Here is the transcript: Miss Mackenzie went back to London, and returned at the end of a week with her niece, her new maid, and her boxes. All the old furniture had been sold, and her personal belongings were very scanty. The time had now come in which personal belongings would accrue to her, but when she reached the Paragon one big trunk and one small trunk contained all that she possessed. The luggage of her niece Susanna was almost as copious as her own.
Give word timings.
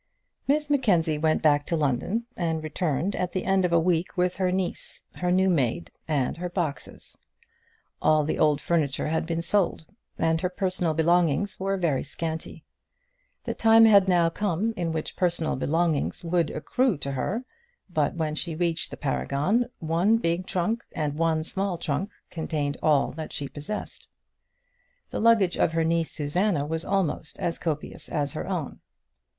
Miss 0.47 0.67
Mackenzie 0.67 1.19
went 1.19 1.43
back 1.43 1.63
to 1.67 1.75
London, 1.75 2.25
and 2.35 2.63
returned 2.63 3.15
at 3.15 3.33
the 3.33 3.43
end 3.45 3.65
of 3.65 3.71
a 3.71 3.79
week 3.79 4.17
with 4.17 4.37
her 4.37 4.51
niece, 4.51 5.03
her 5.17 5.31
new 5.31 5.47
maid, 5.47 5.91
and 6.07 6.37
her 6.37 6.49
boxes. 6.49 7.15
All 8.01 8.23
the 8.23 8.39
old 8.39 8.59
furniture 8.59 9.09
had 9.09 9.27
been 9.27 9.43
sold, 9.43 9.85
and 10.17 10.41
her 10.41 10.49
personal 10.49 10.95
belongings 10.95 11.59
were 11.59 11.77
very 11.77 12.01
scanty. 12.01 12.63
The 13.43 13.53
time 13.53 13.85
had 13.85 14.07
now 14.07 14.31
come 14.31 14.73
in 14.75 14.91
which 14.91 15.15
personal 15.15 15.55
belongings 15.55 16.23
would 16.23 16.49
accrue 16.49 16.97
to 16.97 17.11
her, 17.11 17.45
but 17.87 18.15
when 18.15 18.33
she 18.33 18.55
reached 18.55 18.89
the 18.89 18.97
Paragon 18.97 19.69
one 19.77 20.17
big 20.17 20.47
trunk 20.47 20.83
and 20.93 21.13
one 21.13 21.43
small 21.43 21.77
trunk 21.77 22.09
contained 22.31 22.75
all 22.81 23.11
that 23.11 23.31
she 23.31 23.47
possessed. 23.47 24.07
The 25.11 25.19
luggage 25.21 25.57
of 25.57 25.73
her 25.73 25.83
niece 25.83 26.09
Susanna 26.09 26.65
was 26.65 26.83
almost 26.83 27.37
as 27.37 27.59
copious 27.59 28.09
as 28.09 28.33
her 28.33 28.47
own. 28.47 28.79